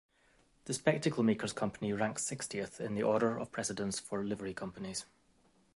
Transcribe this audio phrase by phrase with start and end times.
[0.65, 5.05] The Spectacle Makers' Company ranks sixtieth in the order of precedence for Livery Companies.